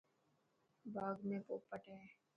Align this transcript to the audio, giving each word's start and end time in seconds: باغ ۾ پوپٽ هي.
باغ 0.93 1.17
۾ 1.29 1.37
پوپٽ 1.47 1.83
هي. 1.95 2.01